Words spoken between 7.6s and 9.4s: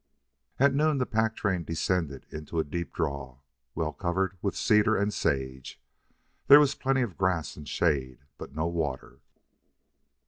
shade, but no water.